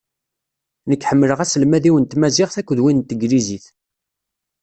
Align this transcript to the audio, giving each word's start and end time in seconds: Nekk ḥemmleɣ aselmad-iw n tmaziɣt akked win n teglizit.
Nekk 0.89 1.07
ḥemmleɣ 1.09 1.39
aselmad-iw 1.41 1.95
n 1.97 2.05
tmaziɣt 2.05 2.55
akked 2.59 2.79
win 2.83 2.97
n 3.01 3.07
teglizit. 3.09 3.65